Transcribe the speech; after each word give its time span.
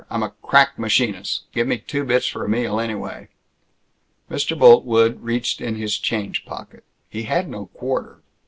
I'm 0.09 0.23
a 0.23 0.33
crack 0.41 0.79
machinist.... 0.79 1.43
Give 1.53 1.67
me 1.67 1.77
two 1.77 2.03
bits 2.03 2.25
for 2.25 2.43
a 2.43 2.49
meal, 2.49 2.79
anyway." 2.79 3.27
Mr. 4.31 4.57
Boltwood 4.57 5.21
reached 5.21 5.61
in 5.61 5.75
his 5.75 5.99
change 5.99 6.43
pocket. 6.43 6.83
He 7.07 7.25
had 7.25 7.47
no 7.47 7.67
quarter. 7.67 8.21